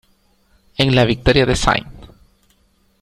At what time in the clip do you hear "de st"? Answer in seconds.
1.45-1.85